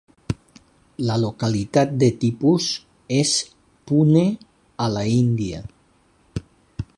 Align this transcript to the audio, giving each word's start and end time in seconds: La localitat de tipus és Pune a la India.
La 1.09 1.17
localitat 1.23 1.91
de 2.03 2.09
tipus 2.23 2.69
és 3.19 3.35
Pune 3.91 4.25
a 4.87 4.89
la 4.97 5.05
India. 5.19 5.63